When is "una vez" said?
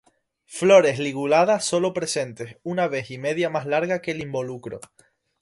2.63-3.11